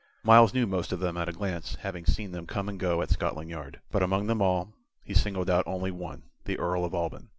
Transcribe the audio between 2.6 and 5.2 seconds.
and go at Scotland Yard. But among them all, he